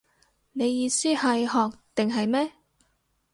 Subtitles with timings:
[0.53, 2.53] 你意思係學定係咩